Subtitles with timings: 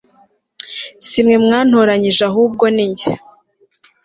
[1.07, 3.11] si mwe mwantoranyije ahubwo ni jye